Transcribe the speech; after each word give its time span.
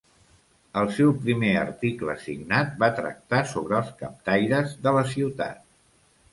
El 0.79 0.87
seu 0.95 1.11
primer 1.27 1.51
article 1.65 2.15
signat 2.23 2.73
va 2.85 2.91
tractar 3.01 3.45
sobre 3.55 3.79
els 3.83 3.95
captaires 4.03 4.77
de 4.89 4.99
la 5.01 5.09
ciutat. 5.15 5.65